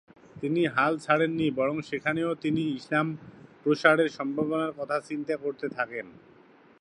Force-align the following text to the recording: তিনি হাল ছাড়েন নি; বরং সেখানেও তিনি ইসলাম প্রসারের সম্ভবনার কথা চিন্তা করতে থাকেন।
তিনি 0.35 0.61
হাল 0.67 0.93
ছাড়েন 0.97 1.31
নি; 1.31 1.47
বরং 1.51 1.75
সেখানেও 1.81 2.29
তিনি 2.35 2.61
ইসলাম 2.69 3.07
প্রসারের 3.63 4.09
সম্ভবনার 4.09 4.71
কথা 4.77 4.97
চিন্তা 4.99 5.35
করতে 5.37 5.67
থাকেন। 5.69 6.07